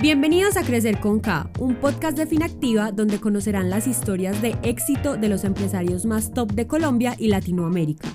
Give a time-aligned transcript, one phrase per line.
[0.00, 5.16] Bienvenidos a Crecer con K, un podcast de Finactiva donde conocerán las historias de éxito
[5.16, 8.08] de los empresarios más top de Colombia y Latinoamérica.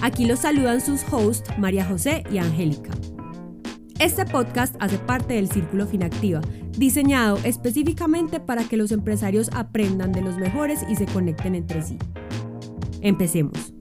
[0.00, 2.92] Aquí los saludan sus hosts María José y Angélica.
[3.98, 6.40] Este podcast hace parte del Círculo Finactiva,
[6.78, 11.98] diseñado específicamente para que los empresarios aprendan de los mejores y se conecten entre sí.
[13.02, 13.73] Empecemos.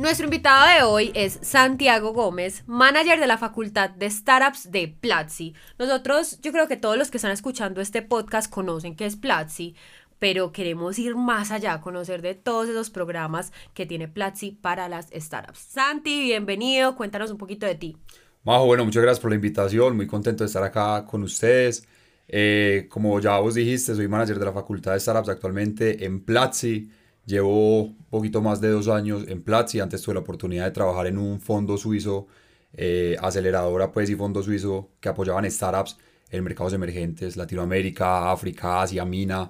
[0.00, 5.52] Nuestro invitado de hoy es Santiago Gómez, manager de la Facultad de Startups de Platzi.
[5.78, 9.74] Nosotros, yo creo que todos los que están escuchando este podcast conocen qué es Platzi,
[10.18, 15.08] pero queremos ir más allá, conocer de todos esos programas que tiene Platzi para las
[15.14, 15.58] startups.
[15.58, 17.98] Santi, bienvenido, cuéntanos un poquito de ti.
[18.42, 21.86] Majo, bueno, muchas gracias por la invitación, muy contento de estar acá con ustedes.
[22.26, 26.88] Eh, como ya vos dijiste, soy manager de la Facultad de Startups actualmente en Platzi.
[27.30, 29.78] Llevo un poquito más de dos años en Platzi.
[29.78, 32.26] Antes tuve la oportunidad de trabajar en un fondo suizo,
[32.74, 35.96] eh, aceleradora pues y fondo suizo que apoyaban startups
[36.28, 39.48] en mercados emergentes, Latinoamérica, África, Asia, Mina.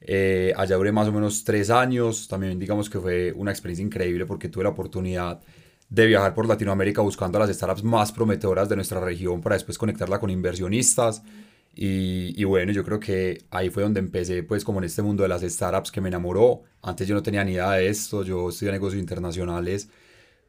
[0.00, 2.28] Eh, allá duré más o menos tres años.
[2.28, 5.40] También digamos que fue una experiencia increíble porque tuve la oportunidad
[5.88, 9.78] de viajar por Latinoamérica buscando a las startups más prometedoras de nuestra región para después
[9.78, 11.24] conectarla con inversionistas.
[11.78, 15.28] Y, bueno, yo creo que ahí fue donde empecé, pues como en este mundo de
[15.28, 16.62] las startups que me enamoró.
[16.82, 19.90] Antes yo no tenía ni idea de esto, yo estudié negocios internacionales,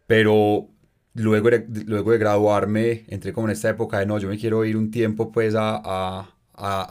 [0.08, 0.70] pero
[1.16, 4.64] luego de, luego de graduarme entré como en esta época de no, yo me quiero
[4.64, 6.30] ir un tiempo pues a, a,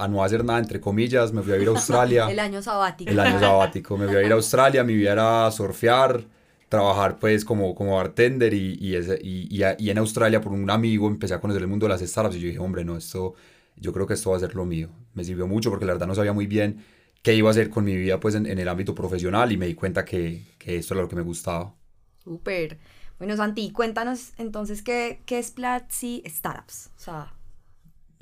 [0.04, 2.26] a, no hacer nada, entre comillas, me fui a ir a Australia.
[2.30, 3.10] el año sabático.
[3.10, 6.26] El año sabático, me fui a ir a Australia, mi vida era surfear,
[6.68, 11.32] trabajar pues como, como bartender y, y, y, y en Australia por un amigo empecé
[11.32, 13.34] a conocer el mundo de las startups y yo dije, hombre, no, esto
[13.76, 14.88] yo creo que esto va a ser lo mío.
[15.14, 16.84] Me sirvió mucho porque la verdad no sabía muy bien
[17.22, 19.74] qué iba a hacer con mi vida pues en, el ámbito profesional y me di
[19.74, 21.74] cuenta que, que, esto era lo que me gustaba.
[22.22, 22.78] Súper.
[23.18, 26.90] Bueno, Santi, cuéntanos entonces qué, qué es Platzi Startups.
[26.96, 27.32] O sea,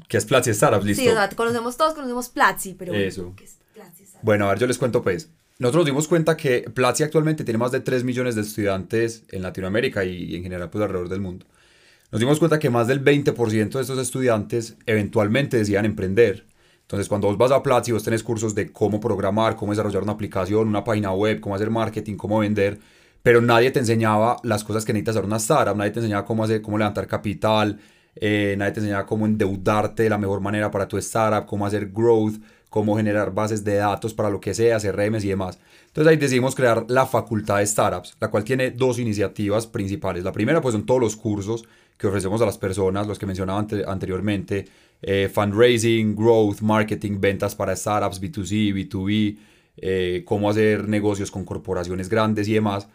[0.08, 0.84] ¿Qué es Platzi Startups?
[0.84, 1.02] Listo.
[1.02, 3.32] Sí, o sea, conocemos todos, conocemos Platzi, pero Eso.
[3.36, 4.24] ¿qué es Platzi Startups?
[4.24, 5.30] Bueno, a ver, yo les cuento pues.
[5.58, 9.42] Nosotros nos dimos cuenta que Platzi actualmente tiene más de 3 millones de estudiantes en
[9.42, 11.46] Latinoamérica y en general pues alrededor del mundo
[12.14, 16.46] nos dimos cuenta que más del 20% de estos estudiantes eventualmente decían emprender.
[16.82, 20.12] Entonces, cuando vos vas a Platzi, vos tenés cursos de cómo programar, cómo desarrollar una
[20.12, 22.78] aplicación, una página web, cómo hacer marketing, cómo vender,
[23.20, 26.44] pero nadie te enseñaba las cosas que necesitas hacer una startup, nadie te enseñaba cómo
[26.44, 27.80] hacer, cómo levantar capital,
[28.14, 31.90] eh, nadie te enseñaba cómo endeudarte de la mejor manera para tu startup, cómo hacer
[31.90, 32.34] growth,
[32.70, 35.58] cómo generar bases de datos para lo que sea, CRMs y demás.
[35.86, 40.22] Entonces ahí decidimos crear la Facultad de Startups, la cual tiene dos iniciativas principales.
[40.22, 41.64] La primera pues son todos los cursos
[41.96, 44.66] que ofrecemos a las personas, los que mencionaba anteriormente,
[45.02, 49.36] eh, fundraising, growth, marketing, ventas para startups, B2C, B2B,
[49.76, 52.88] eh, cómo hacer negocios con corporaciones grandes y demás.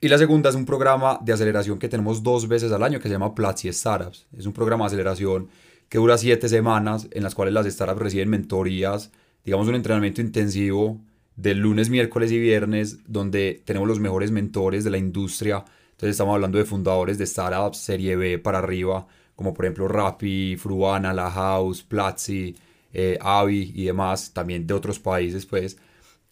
[0.00, 3.08] Y la segunda es un programa de aceleración que tenemos dos veces al año que
[3.08, 4.26] se llama Platzi Startups.
[4.36, 5.48] Es un programa de aceleración
[5.88, 9.10] que dura siete semanas en las cuales las startups reciben mentorías,
[9.44, 11.00] digamos un entrenamiento intensivo
[11.36, 16.34] de lunes, miércoles y viernes, donde tenemos los mejores mentores de la industria entonces estamos
[16.34, 19.06] hablando de fundadores de startups serie B para arriba,
[19.36, 22.56] como por ejemplo Rappi, Fruana, La House, Platzi,
[22.92, 25.78] eh, Avi y demás, también de otros países pues.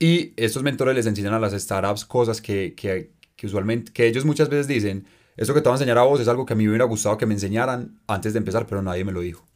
[0.00, 4.24] Y estos mentores les enseñan a las startups cosas que, que, que usualmente, que ellos
[4.24, 5.06] muchas veces dicen,
[5.36, 6.84] eso que te voy a enseñar a vos es algo que a mí me hubiera
[6.84, 9.46] gustado que me enseñaran antes de empezar, pero nadie me lo dijo.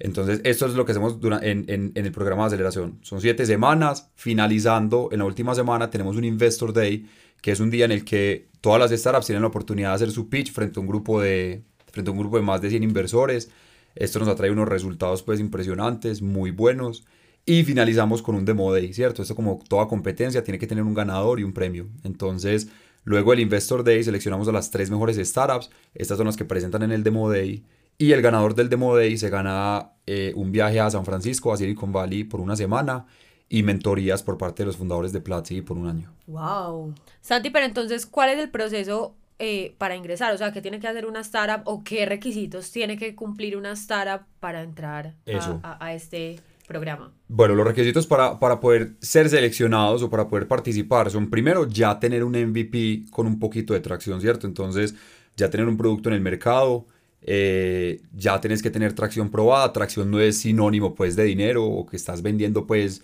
[0.00, 2.98] Entonces, esto es lo que hacemos en, en, en, el programa de aceleración.
[3.02, 7.06] Son siete semanas, finalizando, en la última semana tenemos un Investor Day,
[7.40, 10.10] que es un día en el que todas las startups tienen la oportunidad de hacer
[10.10, 11.62] su pitch frente a un grupo de,
[11.92, 13.48] frente a un grupo de más de 100 inversores.
[13.94, 17.04] Esto nos atrae unos resultados pues impresionantes, muy buenos.
[17.44, 19.22] Y finalizamos con un Demo Day, ¿cierto?
[19.22, 21.86] Esto como toda competencia tiene que tener un ganador y un premio.
[22.02, 22.66] Entonces,
[23.04, 25.70] luego del Investor Day seleccionamos a las tres mejores startups.
[25.94, 27.62] Estas son las que presentan en el Demo Day.
[27.98, 31.56] Y el ganador del Demo Day se gana eh, un viaje a San Francisco, a
[31.56, 33.06] Silicon Valley, por una semana
[33.48, 36.12] y mentorías por parte de los fundadores de Platzi por un año.
[36.26, 36.94] ¡Wow!
[37.20, 40.34] Santi, pero entonces, ¿cuál es el proceso eh, para ingresar?
[40.34, 43.72] O sea, ¿qué tiene que hacer una startup o qué requisitos tiene que cumplir una
[43.72, 45.14] startup para entrar
[45.62, 47.12] a, a, este programa?
[47.28, 52.00] Bueno, los requisitos para, para, poder ser seleccionados o para poder participar son primero ya
[52.00, 54.46] tener un MVP con un poquito de tracción, ¿cierto?
[54.46, 54.94] Entonces,
[55.36, 56.86] ya tener un producto en el mercado,
[57.22, 59.72] eh, ya tienes que tener tracción probada.
[59.72, 63.02] Tracción no es sinónimo pues de dinero o que estás vendiendo pues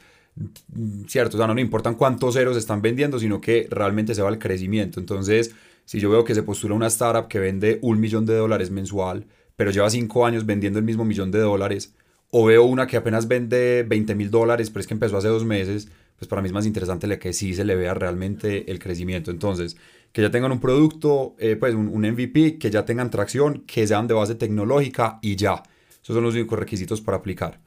[1.06, 4.29] cierto, o sea, no, no importan cuántos ceros están vendiendo, sino que realmente se va
[4.29, 5.00] al crecimiento.
[5.00, 8.70] Entonces, si yo veo que se postula una startup que vende un millón de dólares
[8.70, 9.26] mensual,
[9.56, 11.94] pero lleva cinco años vendiendo el mismo millón de dólares,
[12.31, 15.44] o veo una que apenas vende 20 mil dólares, pero es que empezó hace dos
[15.44, 19.31] meses, pues para mí es más interesante que sí se le vea realmente el crecimiento.
[19.31, 19.76] Entonces,
[20.12, 23.87] que ya tengan un producto, eh, pues un, un, MVP, que ya tengan tracción, que
[23.87, 25.62] sean de base tecnológica y ya.
[26.02, 27.61] Esos son los únicos requisitos para aplicar.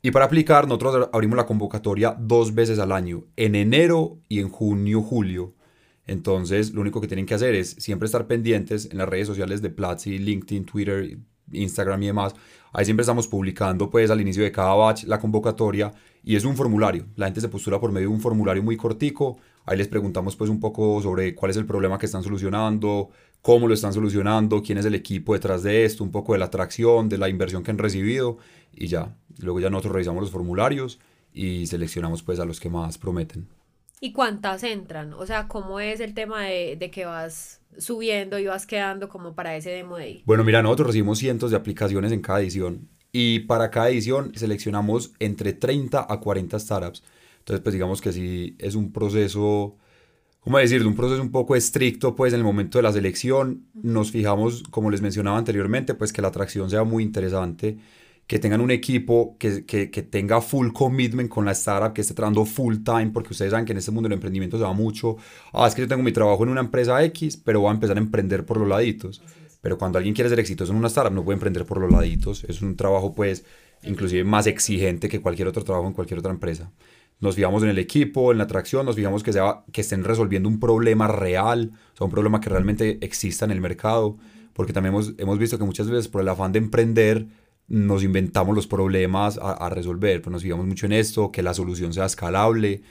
[0.00, 4.48] Y para aplicar, nosotros abrimos la convocatoria dos veces al año, en enero y en
[4.48, 5.54] junio, julio.
[6.06, 9.60] Entonces, lo único que tienen que hacer es siempre estar pendientes en las redes sociales
[9.60, 11.18] de Platzi, LinkedIn, Twitter,
[11.52, 12.34] Instagram y demás.
[12.72, 15.92] Ahí siempre estamos publicando, pues, al inicio de cada batch la convocatoria
[16.22, 17.06] y es un formulario.
[17.16, 19.38] La gente se postula por medio de un formulario muy cortico.
[19.68, 23.10] Ahí les preguntamos, pues, un poco sobre cuál es el problema que están solucionando,
[23.42, 26.46] cómo lo están solucionando, quién es el equipo detrás de esto, un poco de la
[26.46, 28.38] atracción, de la inversión que han recibido
[28.74, 29.14] y ya.
[29.38, 30.98] Luego ya nosotros revisamos los formularios
[31.32, 33.48] y seleccionamos pues a los que más prometen.
[34.00, 35.12] ¿Y cuántas entran?
[35.12, 39.34] O sea, ¿cómo es el tema de, de que vas subiendo y vas quedando como
[39.34, 40.22] para ese demo day?
[40.24, 45.12] Bueno, mira, nosotros recibimos cientos de aplicaciones en cada edición y para cada edición seleccionamos
[45.18, 47.02] entre 30 a 40 startups.
[47.48, 49.78] Entonces, pues digamos que sí es un proceso,
[50.40, 50.86] ¿cómo decirlo?
[50.86, 54.90] Un proceso un poco estricto, pues en el momento de la selección nos fijamos, como
[54.90, 57.78] les mencionaba anteriormente, pues que la atracción sea muy interesante
[58.26, 62.12] que tengan un equipo que, que, que, tenga full commitment con la startup, que esté
[62.12, 65.16] trabajando full time, porque ustedes saben que en este mundo del emprendimiento se va mucho,
[65.54, 67.96] ah, es que yo tengo mi trabajo en una empresa X, pero voy a empezar
[67.96, 69.22] a emprender por los laditos.
[69.62, 72.44] Pero cuando alguien quiere ser exitoso en una startup, no puede emprender por los laditos.
[72.44, 73.46] Es un trabajo, pues,
[73.82, 76.70] inclusive más exigente que cualquier otro trabajo en cualquier otra empresa.
[77.20, 80.48] Nos fijamos en el equipo, en la atracción, nos fijamos que, sea, que estén resolviendo
[80.48, 84.16] un problema real, o sea, un problema que realmente exista en el mercado,
[84.52, 87.26] porque también hemos, hemos visto que muchas veces por el afán de emprender,
[87.68, 91.92] nos inventamos los problemas a, resolver, pues nos fijamos mucho en esto, que la solución
[91.92, 92.82] sea escalable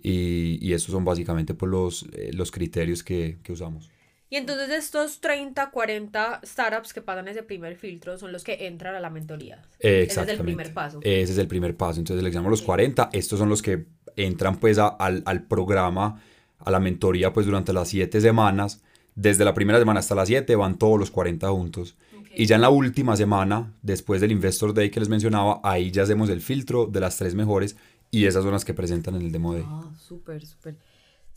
[0.00, 3.90] y, y estos son básicamente pues, los, eh, los criterios que, que, usamos.
[4.30, 8.94] Y entonces estos 30, 40 startups que pasan ese primer filtro son los que entran
[8.94, 9.60] a la mentoría.
[9.80, 11.00] Ese es el primer paso.
[11.02, 11.98] Ese es el primer paso.
[11.98, 16.22] Entonces seleccionamos los 40, estos son los que entran pues al, al programa,
[16.60, 18.82] a la mentoría pues durante las 7 semanas.
[19.16, 21.96] Desde la primera semana hasta las 7 van todos los 40 juntos.
[22.32, 26.04] Y ya en la última semana, después del Investor Day que les mencionaba, ahí ya
[26.04, 27.76] hacemos el filtro de las tres mejores
[28.12, 29.64] y esas son las que presentan en el Demo Day.
[29.66, 30.76] Ah, súper, súper.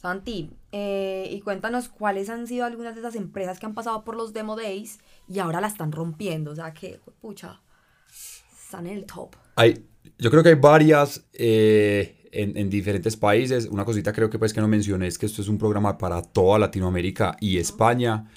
[0.03, 4.17] Santi, eh, y cuéntanos cuáles han sido algunas de esas empresas que han pasado por
[4.17, 6.51] los Demo Days y ahora la están rompiendo.
[6.51, 7.61] O sea, que, pucha,
[8.61, 9.37] están en el top.
[9.55, 9.85] Hay,
[10.17, 13.65] yo creo que hay varias eh, en, en, diferentes países.
[13.67, 16.21] Una cosita creo que pues que no mencioné es que esto es un programa para
[16.21, 18.29] toda Latinoamérica y España.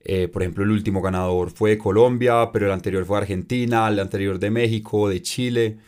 [0.00, 3.88] Eh, por ejemplo, el último ganador fue de Colombia, pero el anterior fue de Argentina,
[3.88, 5.78] el anterior de México, de Chile.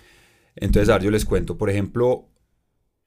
[0.54, 1.58] Entonces, a ver, yo les cuento.
[1.58, 2.26] Por ejemplo,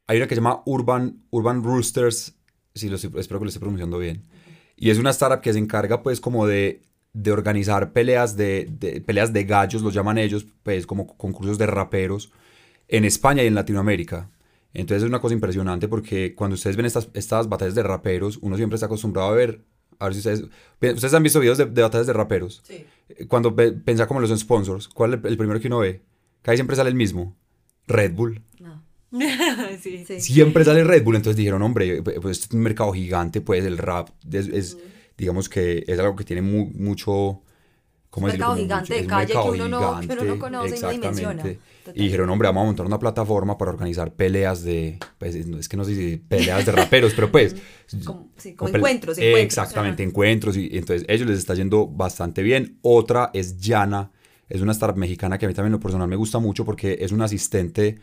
[0.09, 2.35] hay una que se llama Urban, Urban Roosters,
[2.73, 4.23] si lo, espero que lo esté pronunciando bien.
[4.75, 6.81] Y es una startup que se encarga, pues, como de,
[7.13, 11.67] de organizar peleas de, de, peleas de gallos, los llaman ellos, pues, como concursos de
[11.67, 12.31] raperos
[12.87, 14.31] en España y en Latinoamérica.
[14.73, 18.57] Entonces es una cosa impresionante porque cuando ustedes ven estas, estas batallas de raperos, uno
[18.57, 19.61] siempre está acostumbrado a ver
[19.99, 20.41] a ver si ustedes.
[20.95, 22.63] Ustedes han visto videos de, de batallas de raperos.
[22.63, 22.85] Sí.
[23.27, 26.01] Cuando pensá como los sponsors, ¿cuál es el, primero que uno ve?
[26.41, 27.35] Que ahí siempre sale el mismo.
[27.85, 28.41] Red Bull.
[28.59, 28.88] No.
[29.81, 30.21] sí, sí.
[30.21, 31.15] Siempre sale Red Bull.
[31.15, 34.77] Entonces dijeron, hombre, pues es un mercado gigante, pues el rap es,
[35.17, 37.41] digamos que es algo que tiene mucho
[38.09, 40.89] ¿Cómo un mercado gigante de calle que uno, no, que uno, no, conoce y no
[40.89, 41.43] dimensiona.
[41.93, 45.77] Y dijeron, hombre, vamos a montar una plataforma para organizar peleas de, pues, es que
[45.77, 47.55] no sé si peleas de raperos, pero pues...
[48.05, 49.43] como, sí, como encuentros, encuentros.
[49.43, 50.57] Exactamente, encuentros.
[50.57, 52.79] Y, entonces ellos les está yendo bastante bien.
[52.81, 54.11] Otra es Yana,
[54.47, 57.11] es una startup mexicana que a mí también lo personal me gusta mucho porque es
[57.11, 57.99] un asistente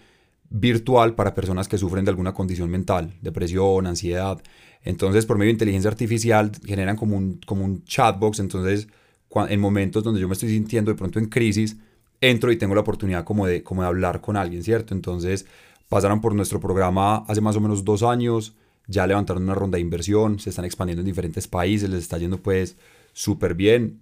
[0.51, 4.43] virtual para personas que sufren de alguna condición mental, depresión, ansiedad.
[4.83, 8.89] Entonces, por medio de inteligencia artificial, generan como un, como un chatbox, entonces
[9.49, 11.77] en momentos donde yo me estoy sintiendo de pronto en crisis,
[12.21, 14.95] entro y tengo la oportunidad como de, como de hablar con alguien, ¿cierto?
[14.95, 15.47] Entonces
[15.89, 18.55] pasaron por nuestro programa hace más o menos dos años,
[18.87, 22.41] ya levantaron una ronda de inversión, se están expandiendo en diferentes países, les está yendo
[22.41, 22.77] pues
[23.13, 24.01] súper bien.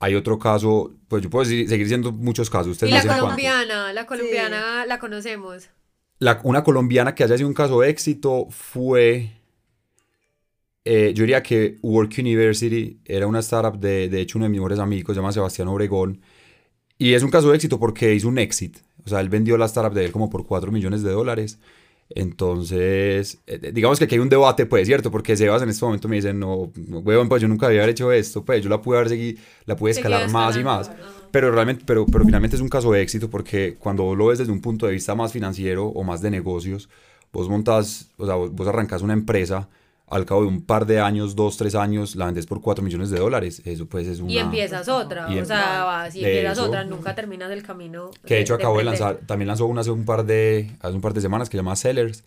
[0.00, 2.72] Hay otro caso, pues yo puedo seguir siendo muchos casos.
[2.72, 5.68] Ustedes y la colombiana, la colombiana la conocemos.
[6.22, 9.30] La, una colombiana que haya sido un caso de éxito fue
[10.84, 14.58] eh, yo diría que Work University era una startup de, de hecho, uno de mis
[14.58, 16.20] mejores amigos, se llama Sebastián Obregón.
[16.98, 18.78] Y es un caso de éxito porque hizo un exit.
[19.04, 21.58] O sea, él vendió la startup de él como por 4 millones de dólares.
[22.14, 25.10] Entonces, eh, digamos que aquí hay un debate, pues, ¿cierto?
[25.10, 28.44] Porque Sebas en este momento me dice, no, huevón, pues yo nunca había hecho esto,
[28.44, 30.90] pues yo la pude haber seguido, la pude escalar más y más.
[31.30, 34.52] Pero realmente, pero, pero finalmente es un caso de éxito porque cuando lo ves desde
[34.52, 36.88] un punto de vista más financiero o más de negocios,
[37.32, 39.68] vos montas, o sea, vos, vos arrancas una empresa
[40.12, 43.08] al cabo de un par de años, dos, tres años, la vendes por cuatro millones
[43.08, 43.62] de dólares.
[43.64, 44.30] Eso pues es una...
[44.30, 48.10] Y empiezas otra, o sea, si empiezas otra, nunca terminas el camino.
[48.26, 51.00] Que de hecho acabó de lanzar, también lanzó una hace un par de, hace un
[51.00, 52.24] par de semanas que se llama Sellers.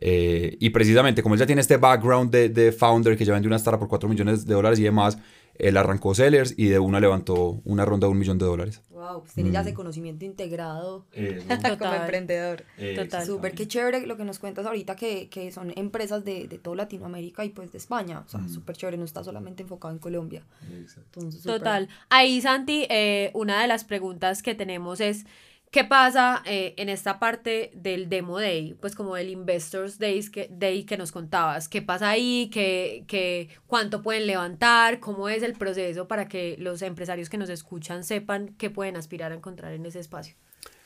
[0.00, 3.48] Eh, y precisamente como él ya tiene este background de, de founder que ya vendió
[3.48, 5.18] una startup por 4 millones de dólares y demás,
[5.58, 8.80] él arrancó Sellers y de una levantó una ronda de un millón de dólares.
[8.90, 9.66] Wow, pues tiene ya Mm.
[9.66, 12.00] ese conocimiento integrado como Total.
[12.02, 12.64] emprendedor.
[12.96, 13.26] Total.
[13.26, 16.76] Súper, qué chévere lo que nos cuentas ahorita que, que son empresas de, de toda
[16.76, 18.20] Latinoamérica y pues de España.
[18.26, 20.42] O sea, súper chévere, no está solamente enfocado en Colombia.
[20.96, 21.42] Entonces.
[21.42, 21.88] Total.
[22.10, 25.24] Ahí, Santi, eh, una de las preguntas que tenemos es,
[25.70, 28.74] ¿qué pasa eh, en esta parte del Demo Day?
[28.80, 31.68] Pues como del Investors que, Day que nos contabas.
[31.68, 32.50] ¿Qué pasa ahí?
[32.52, 35.00] ¿Qué, qué, ¿Cuánto pueden levantar?
[35.00, 39.32] ¿Cómo es el proceso para que los empresarios que nos escuchan sepan qué pueden aspirar
[39.32, 40.34] a encontrar en ese espacio?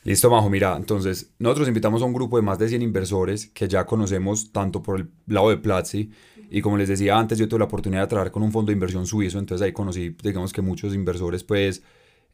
[0.05, 3.69] Listo, Majo, mira, entonces nosotros invitamos a un grupo de más de 100 inversores que
[3.69, 6.11] ya conocemos tanto por el lado de Platzi
[6.51, 8.75] y como les decía antes, yo tuve la oportunidad de trabajar con un fondo de
[8.75, 11.83] inversión suizo, entonces ahí conocí, digamos que muchos inversores pues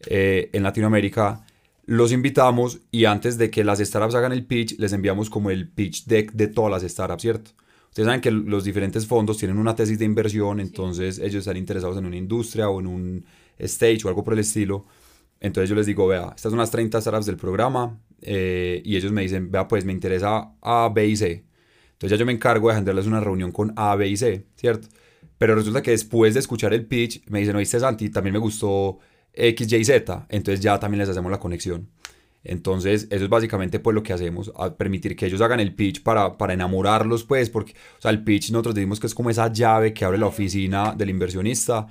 [0.06, 1.44] eh, en Latinoamérica.
[1.88, 5.70] Los invitamos y antes de que las startups hagan el pitch, les enviamos como el
[5.70, 7.52] pitch deck de todas las startups, ¿cierto?
[7.88, 11.96] Ustedes saben que los diferentes fondos tienen una tesis de inversión, entonces ellos están interesados
[11.96, 13.24] en una industria o en un
[13.56, 14.84] stage o algo por el estilo.
[15.40, 19.10] Entonces yo les digo, vea, estas son las 30 startups del programa eh, y ellos
[19.10, 21.46] me dicen, vea, pues me interesa A, B y C.
[21.92, 24.88] Entonces ya yo me encargo de agendarles una reunión con A, B y C, ¿cierto?
[25.38, 28.98] Pero resulta que después de escuchar el pitch me dicen, oíste Santi, también me gustó
[29.38, 30.26] X, Y, Z.
[30.28, 31.88] Entonces ya también les hacemos la conexión.
[32.44, 36.02] Entonces, eso es básicamente pues lo que hacemos, a permitir que ellos hagan el pitch
[36.02, 40.04] para, para enamorarlos, pues, porque, el pitch nosotros decimos que es como esa llave que
[40.04, 41.88] abre la oficina del inversionista,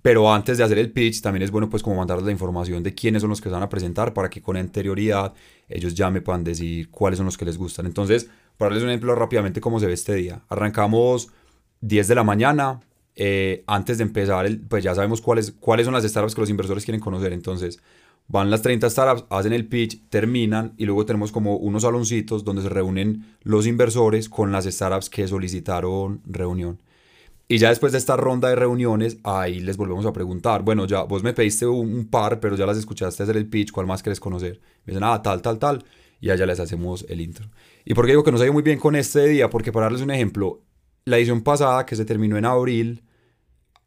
[0.00, 2.92] pero antes de hacer el pitch también es bueno pues como mandarles la información de
[2.94, 5.32] quiénes son los que se van a presentar para que con anterioridad
[5.68, 7.86] ellos ya me puedan decir cuáles son los que les gustan.
[7.86, 10.42] Entonces, para darles un ejemplo rápidamente cómo se ve este día.
[10.48, 11.28] Arrancamos
[11.82, 12.80] 10 de la mañana,
[13.16, 16.50] eh, antes de empezar, el- pues ya sabemos cuáles, cuáles son las startups que los
[16.50, 17.32] inversores quieren conocer.
[17.32, 17.80] Entonces,
[18.28, 22.62] van las 30 startups, hacen el pitch, terminan y luego tenemos como unos saloncitos donde
[22.62, 26.78] se reúnen los inversores con las startups que solicitaron reunión.
[27.48, 31.02] Y ya después de esta ronda de reuniones, ahí les volvemos a preguntar, bueno, ya
[31.02, 34.02] vos me pediste un, un par, pero ya las escuchaste hacer el pitch, ¿cuál más
[34.02, 34.60] querés conocer?
[34.86, 35.84] Me dicen, ah, tal, tal, tal,
[36.20, 37.50] y allá les hacemos el intro.
[37.84, 39.50] ¿Y por qué digo que nos ha ido muy bien con este día?
[39.50, 40.62] Porque para darles un ejemplo,
[41.04, 43.02] la edición pasada, que se terminó en abril,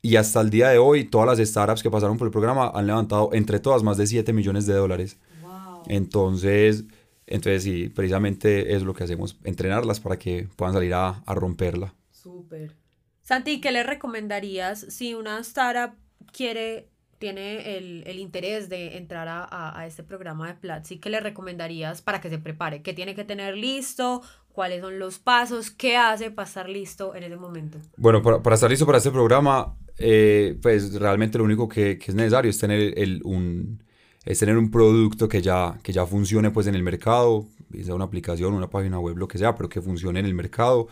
[0.01, 2.85] y hasta el día de hoy, todas las startups que pasaron por el programa han
[2.87, 5.17] levantado entre todas más de 7 millones de dólares.
[5.41, 5.83] Wow.
[5.87, 6.83] Entonces,
[7.25, 11.93] entonces sí, precisamente es lo que hacemos, entrenarlas para que puedan salir a, a romperla.
[12.11, 12.75] Súper.
[13.23, 15.95] Santi, ¿qué le recomendarías si una startup
[16.31, 20.99] quiere, tiene el, el interés de entrar a, a- a este programa de Platzi?
[20.99, 22.83] ¿Qué le recomendarías para que se prepare?
[22.83, 24.21] ¿Qué tiene que tener listo?
[24.55, 25.69] ¿Cuáles son los pasos?
[25.69, 27.77] ¿Qué hace para estar listo en ese momento?
[27.97, 32.11] Bueno, para, para estar listo para este programa, eh, pues realmente lo único que, que
[32.11, 33.83] es necesario es tener, el, un,
[34.23, 37.45] es tener un producto que ya, que ya funcione pues en el mercado,
[37.83, 40.87] sea una aplicación, una página web, lo que sea, pero que funcione en el mercado.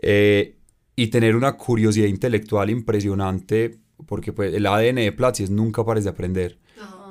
[0.00, 0.54] Eh,
[0.94, 6.04] y tener una curiosidad intelectual impresionante, porque pues el ADN de Platzi es nunca pares
[6.04, 6.60] de aprender.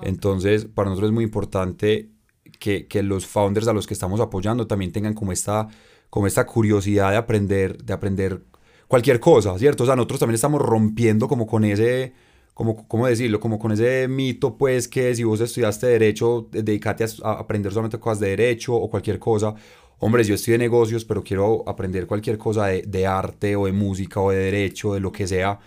[0.03, 2.11] Entonces, para nosotros es muy importante
[2.59, 5.67] que, que los founders a los que estamos apoyando también tengan como esta,
[6.09, 8.41] como esta curiosidad de aprender, de aprender
[8.87, 9.83] cualquier cosa, ¿cierto?
[9.83, 12.13] O sea, nosotros también estamos rompiendo como con ese,
[12.53, 13.39] como, ¿cómo decirlo?
[13.39, 17.71] Como con ese mito, pues, que si vos estudiaste Derecho, de- dedícate a, a aprender
[17.71, 19.53] solamente cosas de Derecho o cualquier cosa.
[19.99, 24.19] Hombre, yo estudié negocios, pero quiero aprender cualquier cosa de, de arte o de música
[24.19, 25.59] o de Derecho, de lo que sea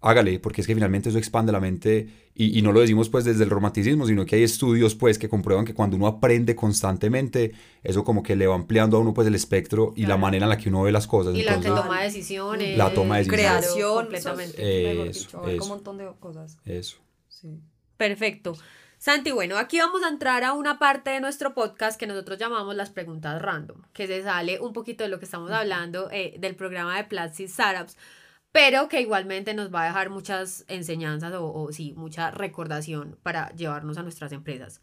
[0.00, 3.24] hágale, porque es que finalmente eso expande la mente y, y no lo decimos pues
[3.24, 7.52] desde el romanticismo, sino que hay estudios pues que comprueban que cuando uno aprende constantemente,
[7.82, 10.50] eso como que le va ampliando a uno pues el espectro y la manera en
[10.50, 11.34] la que uno ve las cosas.
[11.34, 12.78] Y la que toma decisiones.
[12.78, 13.46] La toma de decisiones.
[13.46, 13.94] Creación.
[13.94, 15.08] Completamente.
[15.08, 15.62] Eso, abarca eso.
[15.62, 16.58] un montón de cosas.
[16.64, 16.96] eso.
[17.28, 17.60] Sí.
[17.96, 18.54] Perfecto.
[19.02, 22.76] Santi, bueno, aquí vamos a entrar a una parte de nuestro podcast que nosotros llamamos
[22.76, 26.54] las preguntas random, que se sale un poquito de lo que estamos hablando eh, del
[26.54, 27.96] programa de Platzi Startups,
[28.52, 33.50] pero que igualmente nos va a dejar muchas enseñanzas o, o sí, mucha recordación para
[33.56, 34.80] llevarnos a nuestras empresas.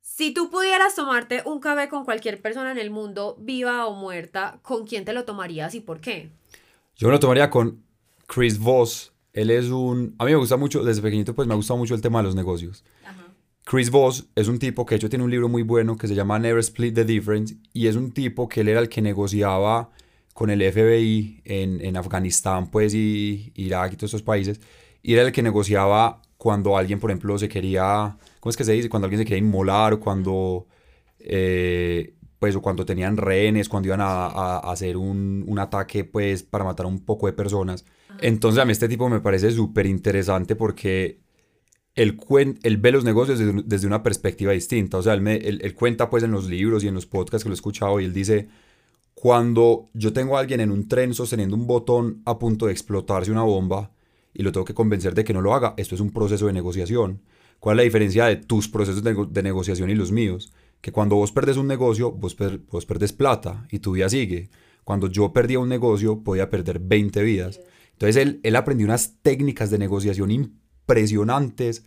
[0.00, 4.58] Si tú pudieras tomarte un café con cualquier persona en el mundo, viva o muerta,
[4.62, 6.30] ¿con quién te lo tomarías y por qué?
[6.96, 7.82] Yo me lo tomaría con
[8.26, 9.12] Chris Voss.
[9.32, 10.14] Él es un...
[10.18, 12.24] A mí me gusta mucho, desde pequeñito pues me ha gustado mucho el tema de
[12.24, 12.84] los negocios.
[13.64, 16.14] Chris Voss es un tipo que de hecho tiene un libro muy bueno que se
[16.14, 19.90] llama Never Split the Difference y es un tipo que él era el que negociaba
[20.34, 24.60] con el FBI en, en Afganistán pues y Irak y todos esos países
[25.02, 28.72] y era el que negociaba cuando alguien por ejemplo se quería, ¿cómo es que se
[28.72, 28.88] dice?
[28.88, 30.66] Cuando alguien se quería inmolar o cuando...
[31.18, 36.02] eh, pues o cuando tenían rehenes, cuando iban a, a- a hacer un, un ataque
[36.04, 37.84] pues para matar a un poco de personas.
[38.20, 41.20] Entonces a mí este tipo me parece súper interesante porque
[41.94, 44.98] él, cuen- él ve los negocios desde, desde una perspectiva distinta.
[44.98, 47.44] O sea, él, me- él- él cuenta pues en los libros y en los podcasts
[47.44, 48.48] que lo he escuchado y él dice,
[49.14, 53.30] Cuando yo tengo a alguien en un tren sosteniendo un botón a punto de explotarse
[53.30, 53.92] una bomba
[54.34, 56.52] y lo tengo que convencer de que no lo haga, esto es un proceso de
[56.52, 57.20] negociación.
[57.60, 60.52] ¿Cuál es la diferencia de tus procesos de, negociación y los míos?
[60.80, 64.50] Que cuando vos perdes un negocio, vos, per perdes plata y tu vida sigue.
[64.82, 67.60] Cuando yo perdía un negocio, podía perder 20 vidas.
[67.92, 71.84] Entonces él, él aprendió unas técnicas de negociación impresionantes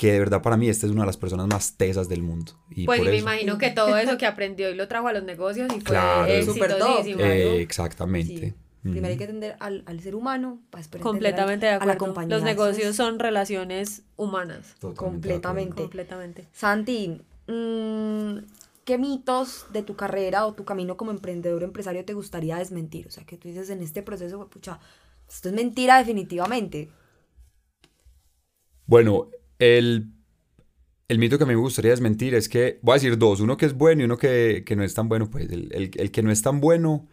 [0.00, 2.52] que de verdad para mí esta es una de las personas más tesas del mundo.
[2.70, 5.68] Y pues me imagino que todo eso que aprendió y lo trajo a los negocios
[5.76, 7.20] y fue claro, exitosísimo.
[7.20, 8.54] Eh, exactamente.
[8.80, 11.90] Primero hay que atender al, al ser humano para después Completamente de acuerdo.
[11.90, 12.34] a la compañía.
[12.34, 14.74] Los negocios son relaciones humanas.
[14.96, 15.82] Completamente.
[15.82, 16.48] Completamente.
[16.50, 18.38] Santi, mmm,
[18.86, 23.06] ¿qué mitos de tu carrera o tu camino como emprendedor o empresario te gustaría desmentir?
[23.06, 24.80] O sea, que tú dices en este proceso, pucha,
[25.28, 26.88] esto es mentira definitivamente.
[28.86, 29.28] Bueno,
[29.60, 30.08] el,
[31.08, 33.56] el mito que a mí me gustaría desmentir es que, voy a decir dos, uno
[33.56, 35.30] que es bueno y uno que, que no es tan bueno.
[35.30, 37.06] Pues el, el, que no es tan bueno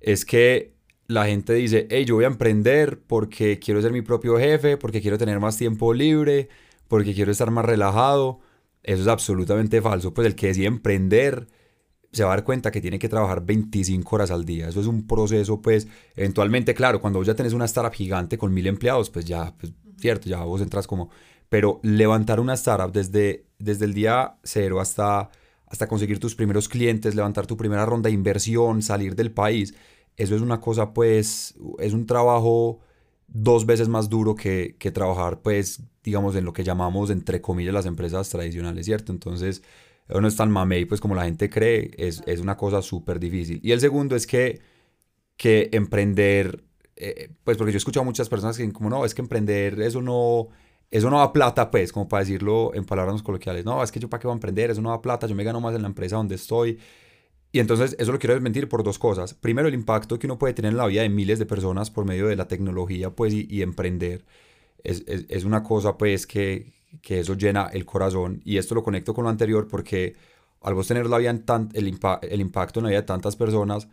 [0.00, 0.74] es que
[1.06, 5.00] la gente dice, hey, yo voy a emprender porque quiero ser mi propio jefe, porque
[5.02, 6.48] quiero tener más tiempo libre,
[6.88, 8.40] porque quiero estar más relajado.
[8.82, 10.14] Eso es absolutamente falso.
[10.14, 11.48] Pues el que decide emprender
[12.12, 14.68] se va a dar cuenta que tiene que trabajar 25 horas al día.
[14.68, 18.52] Eso es un proceso, pues, eventualmente, claro, cuando vos ya tenés una startup gigante con
[18.54, 21.10] mil empleados, pues ya, pues, cierto, ya vos entras como
[21.48, 25.30] pero levantar una startup desde, desde el día cero hasta,
[25.66, 29.74] hasta conseguir tus primeros clientes, levantar tu primera ronda de inversión, salir del país,
[30.16, 32.80] eso es una cosa, pues, es un trabajo
[33.28, 37.72] dos veces más duro que, que trabajar, pues, digamos, en lo que llamamos, entre comillas,
[37.72, 39.12] las empresas tradicionales, ¿cierto?
[39.12, 39.62] Entonces,
[40.08, 43.60] no es tan mamey, pues, como la gente cree, es, es una cosa súper difícil.
[43.62, 44.60] Y el segundo es que,
[45.36, 46.64] que emprender,
[46.96, 49.22] eh, pues, porque yo he escuchado a muchas personas que dicen, como, no, es que
[49.22, 50.48] emprender, eso no
[50.90, 53.64] eso no da plata, pues, como para decirlo en palabras coloquiales.
[53.64, 55.44] No, es que yo para qué voy a emprender, eso no da plata, yo me
[55.44, 56.78] gano más en la empresa donde estoy.
[57.52, 59.34] Y entonces eso lo quiero desmentir por dos cosas.
[59.34, 62.04] Primero, el impacto que uno puede tener en la vida de miles de personas por
[62.04, 64.24] medio de la tecnología, pues, y, emprender.
[64.84, 68.40] Es, es, es, una cosa, pues, que, que, eso llena el corazón.
[68.44, 70.16] Y esto lo conecto con lo anterior porque
[70.62, 73.36] al vos tener la vida en tan, el, el impacto en la vida de tantas
[73.36, 73.88] personas,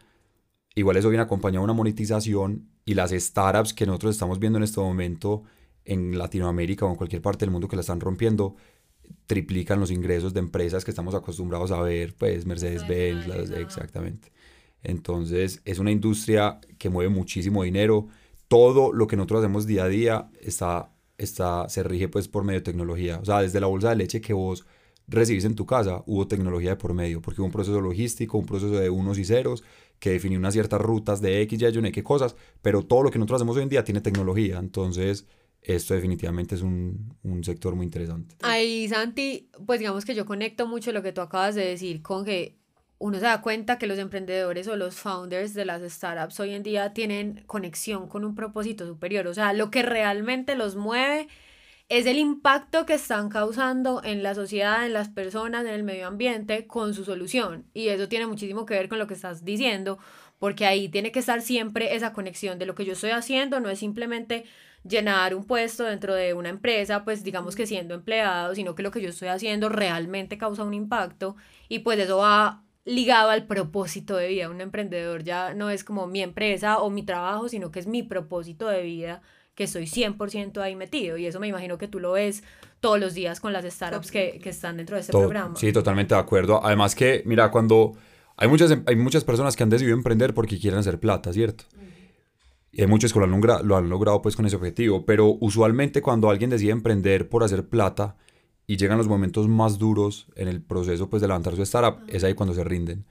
[0.75, 4.63] igual eso viene acompañado de una monetización y las startups que nosotros estamos viendo en
[4.63, 5.43] este momento
[5.85, 8.55] en Latinoamérica o en cualquier parte del mundo que la están rompiendo,
[9.27, 14.31] triplican los ingresos de empresas que estamos acostumbrados a ver, pues Mercedes-Benz, exactamente.
[14.83, 18.07] Entonces es una industria que mueve muchísimo dinero.
[18.47, 22.59] Todo lo que nosotros hacemos día a día está, está, se rige pues por medio
[22.59, 23.19] de tecnología.
[23.19, 24.65] O sea, desde la bolsa de leche que vos
[25.07, 28.45] recibís en tu casa, hubo tecnología de por medio, porque hubo un proceso logístico, un
[28.45, 29.63] proceso de unos y ceros,
[29.99, 33.19] que definió unas ciertas rutas de X, Y, Y, qué cosas, pero todo lo que
[33.19, 34.57] nosotros hacemos hoy en día tiene tecnología.
[34.59, 35.25] Entonces
[35.65, 38.35] esto definitivamente es un, un, sector muy interesante.
[38.41, 42.23] Ahí, Santi, pues digamos que yo conecto mucho lo que tú acabas de decir con
[42.23, 42.57] que
[42.97, 46.63] uno se da cuenta que los emprendedores o los founders de las startups hoy en
[46.63, 49.27] día tienen conexión con un propósito superior.
[49.27, 51.27] O sea, lo que realmente los mueve
[51.89, 56.07] es el impacto que están causando en la sociedad, en las personas, en el medio
[56.07, 57.65] ambiente con su solución.
[57.73, 59.99] Y eso tiene muchísimo que ver con lo que estás diciendo,
[60.39, 63.69] porque ahí tiene que estar siempre esa conexión de lo que yo estoy haciendo, no
[63.69, 64.45] es simplemente
[64.87, 68.91] llenar un puesto dentro de una empresa, pues digamos que siendo empleado, sino que lo
[68.91, 71.35] que yo estoy haciendo realmente causa un impacto
[71.69, 74.49] y pues eso va ligado al propósito de vida.
[74.49, 78.03] Un emprendedor ya no es como mi empresa o mi trabajo, sino que es mi
[78.03, 79.21] propósito de vida
[79.55, 82.43] que estoy 100% ahí metido y eso me imagino que tú lo ves
[82.81, 85.55] todos los días con las startups que, que están dentro de este programa.
[85.55, 86.63] Sí, totalmente de acuerdo.
[86.63, 87.93] Además que, mira, cuando
[88.37, 91.63] hay muchas, hay muchas personas que han decidido emprender porque quieren hacer plata, ¿cierto?
[92.81, 96.29] Hay muchos que lo han, lo han logrado pues con ese objetivo, pero usualmente cuando
[96.29, 98.17] alguien decide emprender por hacer plata
[98.67, 102.23] y llegan los momentos más duros en el proceso pues de levantar su startup, es
[102.23, 103.05] ahí cuando se rinden.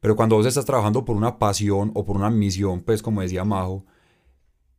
[0.00, 3.44] Pero cuando vos estás trabajando por una pasión o por una misión, pues como decía
[3.44, 3.84] Majo,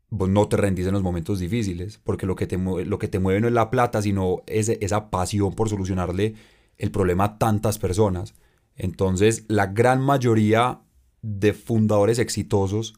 [0.09, 3.19] vos no te rendís en los momentos difíciles, porque lo que te, lo que te
[3.19, 6.35] mueve no es la plata, sino esa pasión por solucionarle
[6.77, 8.33] el problema a tantas personas.
[8.75, 10.81] Entonces, la gran mayoría
[11.21, 12.95] de fundadores exitosos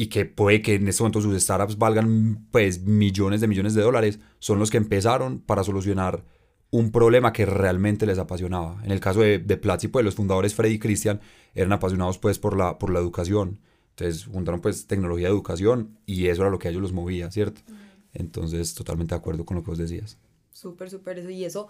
[0.00, 3.82] y que puede que en este momento sus startups valgan pues millones de millones de
[3.82, 6.24] dólares, son los que empezaron para solucionar
[6.70, 8.80] un problema que realmente les apasionaba.
[8.82, 11.20] En el caso de, de Platzi, pues los fundadores Freddy y Christian
[11.54, 13.60] eran apasionados pues por la, por la educación.
[13.90, 17.30] Entonces juntaron pues tecnología de educación y eso era lo que a ellos los movía,
[17.30, 17.60] ¿cierto?
[18.14, 20.16] Entonces totalmente de acuerdo con lo que vos decías.
[20.50, 21.28] Súper, súper eso.
[21.28, 21.68] Y eso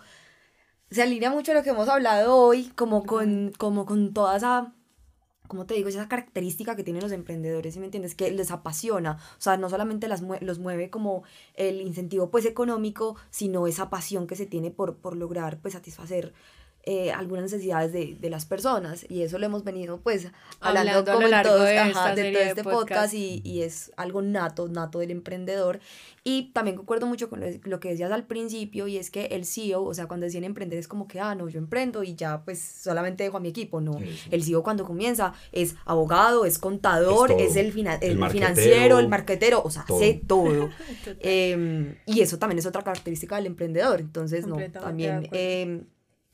[0.88, 4.72] se alinea mucho a lo que hemos hablado hoy, como con, como con toda esa
[5.50, 8.14] como te digo, esa característica que tienen los emprendedores, ¿sí me entiendes?
[8.14, 13.16] Que les apasiona, o sea, no solamente las los mueve como el incentivo pues económico,
[13.30, 16.32] sino esa pasión que se tiene por, por lograr pues satisfacer
[16.84, 20.28] eh, algunas necesidades de, de, las personas y eso lo hemos venido pues
[20.60, 22.80] hablando, Hablando a lo como en todos- de ajá, de todo de este podcast.
[22.80, 25.78] podcast y, y es algo nato, nato del emprendedor
[26.24, 29.44] y también concuerdo mucho con lo, lo que decías al principio y es que el
[29.44, 32.42] CEO, o sea, cuando decían emprender es como que, ah, no, yo emprendo y ya
[32.44, 34.28] pues solamente dejo a mi equipo, no, Sí, sí.
[34.30, 38.98] el CEO cuando comienza es abogado, es contador, Es es, el, fina- El el financiero,
[38.98, 39.98] el marquetero, o sea, todo.
[39.98, 40.70] sé todo.
[41.20, 45.28] Em, y eso también es otra característica del emprendedor, entonces no, también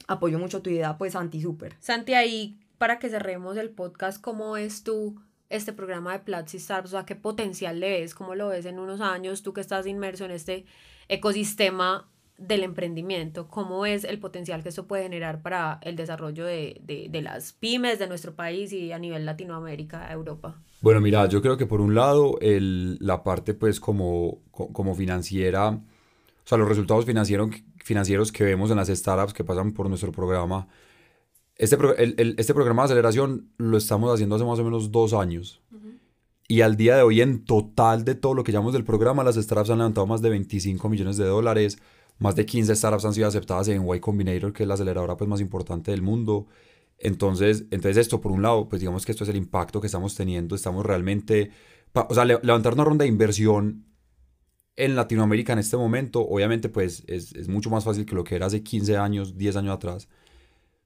[0.06, 1.74] apoyo mucho tu idea, pues anti súper.
[1.80, 6.90] Santi, ahí para que cerremos el podcast, ¿cómo ves tú este programa de Platzi Startups?
[6.90, 8.14] O sea, ¿qué potencial le ves?
[8.14, 9.42] ¿Cómo lo ves en unos años?
[9.42, 10.66] Tú que estás inmerso en este
[11.08, 16.78] ecosistema del emprendimiento, ¿cómo ves el potencial que esto puede generar para el desarrollo de,
[16.84, 20.60] de, de las pymes de nuestro país y a nivel Latinoamérica, Europa?
[20.82, 24.94] Bueno, mira, yo creo que por un lado el, la parte pues como, co- como
[24.94, 25.80] financiera,
[26.46, 27.50] o sea, los resultados financieros,
[27.84, 30.68] financieros que vemos en las startups que pasan por nuestro programa,
[31.56, 34.92] este, pro- el- el- este programa de aceleración lo estamos haciendo hace más o menos
[34.92, 35.60] dos años.
[36.48, 39.34] Y al día de hoy, en total de todo lo que llamamos del programa, las
[39.34, 41.78] startups han levantado más de 25 millones de dólares.
[42.18, 45.28] Más de 15 startups han sido aceptadas en Y Combinator, que es la aceleradora pues,
[45.28, 46.46] más importante del mundo.
[46.98, 50.14] Entonces, entonces esto, por un lado, pues digamos que esto es el impacto que estamos
[50.14, 50.54] teniendo.
[50.54, 51.50] Estamos realmente...
[51.92, 53.84] o sea, le- levantar una ronda de inversión
[54.76, 58.46] en Latinoamérica en este momento, obviamente, pues es, mucho más fácil que lo que era
[58.46, 60.08] hace 15 años, 10 años atrás.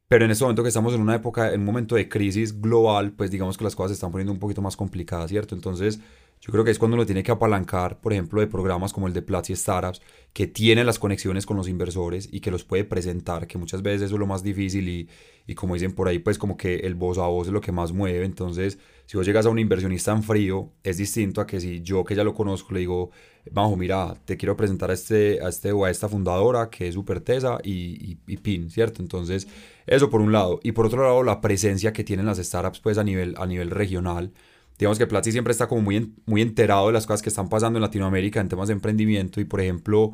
[0.09, 3.13] Pero en este momento que estamos en una época, en un momento de crisis global,
[3.13, 5.55] pues digamos que las cosas se están poniendo un poquito más complicadas, ¿cierto?
[5.55, 6.01] Entonces,
[6.41, 9.13] yo creo que es cuando uno tiene que apalancar, por ejemplo, de programas como el
[9.13, 10.01] de Platzi Startups,
[10.33, 14.03] que tiene las conexiones con los inversores y que los puede presentar, que muchas veces
[14.03, 15.09] eso es lo más difícil y,
[15.47, 17.73] y como dicen por ahí, pues como que el voz a voz es lo que
[17.73, 18.25] más mueve.
[18.25, 22.05] Entonces, si vos llegas a un inversionista en frío, es distinto a que si yo
[22.05, 23.11] que ya lo conozco le digo,
[23.51, 26.95] Bajo, mira, te quiero presentar a este, a este o a esta fundadora que es
[26.95, 27.73] súper tesa y,
[28.13, 29.03] y, y pin, ¿cierto?
[29.03, 29.49] Entonces,
[29.87, 30.61] eso por un lado.
[30.63, 33.71] Y por otro lado, la presencia que tienen las startups pues a nivel, a nivel
[33.71, 34.33] regional.
[34.81, 37.77] Digamos que Platzi siempre está como muy, muy enterado de las cosas que están pasando
[37.79, 40.13] en Latinoamérica en temas de emprendimiento y por ejemplo,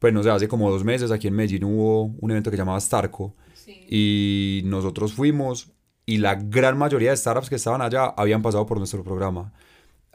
[0.00, 2.80] pues no sé, hace como dos meses aquí en Medellín hubo un evento que llamaba
[2.80, 3.36] Starco
[3.88, 5.72] y nosotros fuimos
[6.04, 9.52] y la gran mayoría de startups que estaban allá habían pasado por nuestro programa.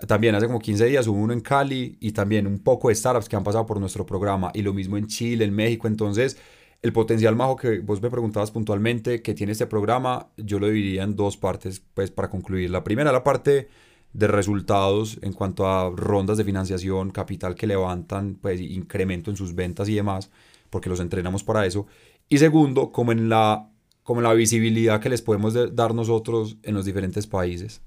[0.05, 3.29] También hace como 15 días hubo uno en Cali y también un poco de startups
[3.29, 5.87] que han pasado por nuestro programa y lo mismo en Chile, en México.
[5.87, 6.37] Entonces,
[6.81, 11.03] el potencial majo que vos me preguntabas puntualmente que tiene este programa, yo lo dividiría
[11.03, 12.69] en dos partes, pues para concluir.
[12.69, 13.69] La primera, la parte
[14.13, 19.55] de resultados en cuanto a rondas de financiación, capital que levantan, pues incremento en sus
[19.55, 20.29] ventas y demás,
[20.69, 21.87] porque los entrenamos para eso.
[22.29, 23.69] Y segundo, como en la,
[24.03, 27.81] como la visibilidad que les podemos de- dar nosotros en los diferentes países.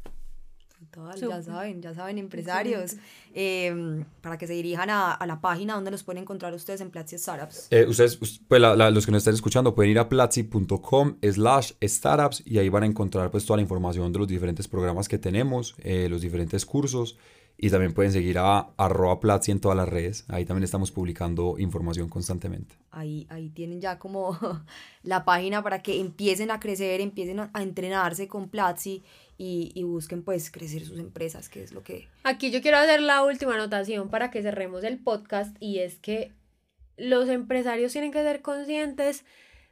[0.97, 1.37] Total, Súper.
[1.37, 2.97] ya saben, ya saben, empresarios,
[3.35, 6.91] eh, para que se dirijan a, a la página donde los pueden encontrar ustedes en
[6.91, 7.69] Platzi Startups.
[7.71, 11.17] Eh, ustedes, us- pues la- la- los que nos estén escuchando pueden ir a platzi.com
[11.23, 15.07] slash startups y ahí van a encontrar pues toda la información de los diferentes programas
[15.09, 17.19] que tenemos, eh, los diferentes cursos
[17.59, 20.25] y también pueden seguir a arroba platzi en todas las redes.
[20.29, 22.75] Ahí también estamos publicando información constantemente.
[22.91, 24.39] Ahí, ahí tienen ya como
[25.03, 29.03] la página para que empiecen a crecer, empiecen a a entrenarse con Platzi
[29.39, 32.09] y, y busquen pues crecer sus empresas, que es lo que...
[32.25, 36.33] Aquí yo quiero hacer la última anotación para que cerremos el podcast y es que
[36.97, 39.25] los empresarios tienen que ser conscientes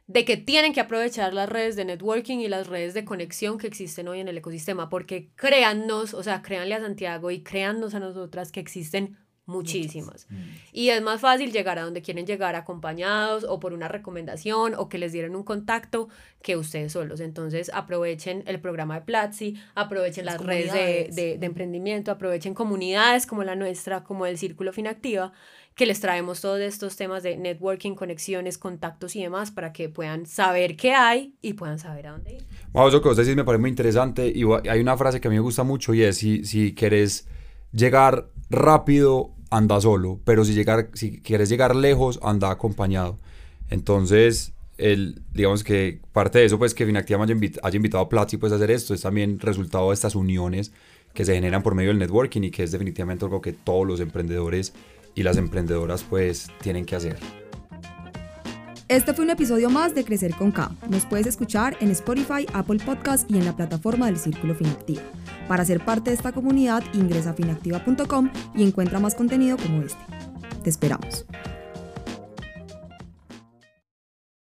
[0.07, 3.67] de que tienen que aprovechar las redes de networking y las redes de conexión que
[3.67, 7.99] existen hoy en el ecosistema, porque créannos, o sea, créanle a Santiago y créannos a
[7.99, 10.27] nosotras que existen muchísimas.
[10.73, 14.89] Y es más fácil llegar a donde quieren llegar acompañados o por una recomendación o
[14.89, 16.09] que les dieran un contacto
[16.41, 17.19] que ustedes solos.
[17.19, 20.73] Entonces aprovechen el programa de Platzi, aprovechen las, Las redes
[21.15, 25.31] de, de- de emprendimiento, aprovechen comunidades como la nuestra, como el Círculo Finactiva,
[25.75, 30.25] que les traemos todos estos temas de networking, conexiones, contactos y demás para que puedan
[30.25, 32.45] saber qué hay y puedan saber a dónde ir.
[32.71, 35.31] Wow, eso que vos decís me parece muy interesante y hay una frase que a
[35.31, 37.27] mí me gusta mucho y es si, si quieres
[37.73, 43.17] llegar rápido, anda solo, pero si, llegar, si quieres llegar lejos, anda acompañado.
[43.69, 48.37] Entonces, el, digamos que parte de eso, pues que Finactiva haya, haya invitado a Platzi
[48.37, 50.71] pues, a hacer esto, es también resultado de estas uniones
[51.13, 53.99] que se generan por medio del networking y que es definitivamente algo que todos los
[54.01, 54.73] emprendedores
[55.15, 57.44] y las emprendedoras pues tienen que hacer.
[58.87, 60.71] Este fue un episodio más de Crecer con K.
[60.89, 65.01] Nos puedes escuchar en Spotify, Apple Podcast y en la plataforma del Círculo Finactiva.
[65.47, 70.03] Para ser parte de esta comunidad, ingresa a finactiva.com y encuentra más contenido como este.
[70.63, 71.25] Te esperamos.